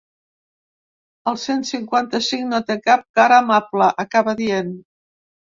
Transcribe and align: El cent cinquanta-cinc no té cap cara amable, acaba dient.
El 1.31 1.37
cent 1.41 1.61
cinquanta-cinc 1.71 2.43
no 2.55 2.63
té 2.71 2.79
cap 2.89 3.05
cara 3.21 3.39
amable, 3.45 3.91
acaba 4.07 4.37
dient. 4.45 4.77